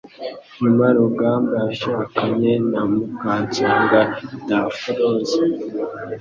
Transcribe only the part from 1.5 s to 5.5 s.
yashakanye na Mukansanga Daphrose